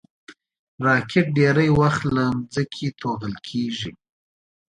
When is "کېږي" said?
3.47-3.91